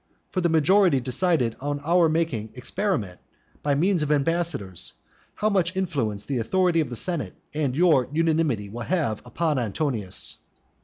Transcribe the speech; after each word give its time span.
For 0.31 0.41
the 0.41 0.49
majority 0.49 0.99
decided 0.99 1.55
on 1.59 1.79
our 1.85 2.09
making 2.09 2.53
experiment, 2.55 3.19
by 3.61 3.75
means 3.75 4.01
of 4.01 4.11
ambassadors, 4.11 4.93
how 5.35 5.51
much 5.51 5.77
influence 5.77 6.25
the 6.25 6.39
authority 6.39 6.81
of 6.81 6.89
the 6.89 6.95
senate 6.95 7.35
and 7.53 7.75
your 7.75 8.09
unanimity 8.11 8.67
will 8.67 8.81
have 8.81 9.21
upon 9.27 9.59
Antonius. 9.59 10.37